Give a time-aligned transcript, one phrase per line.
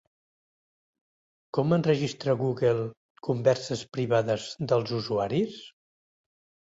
[1.57, 2.81] Com enregistra Google
[3.29, 5.61] converses privades dels usuaris?